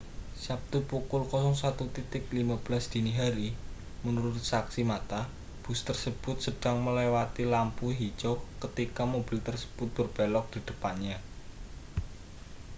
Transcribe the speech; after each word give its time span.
sabtu 0.45 0.77
pukul 0.91 1.21
01.15 1.29 1.77
dini 2.93 3.11
hari 3.21 3.49
menurut 4.05 4.35
saksi 4.51 4.81
mata 4.91 5.21
bus 5.63 5.79
tersebut 5.89 6.35
sedang 6.45 6.77
melewati 6.85 7.43
lampu 7.53 7.85
hijau 7.99 8.35
ketika 8.63 9.03
mobil 9.13 9.37
tersebut 9.47 9.89
berbelok 9.97 10.45
di 10.57 10.59
depannya 10.69 11.17